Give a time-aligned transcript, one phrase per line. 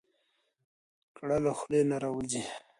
[1.15, 2.43] ګړه له خولې نه راوځي.